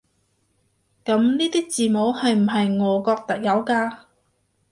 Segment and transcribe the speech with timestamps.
[1.05, 3.97] 噉呢啲字母係唔係俄國特有㗎？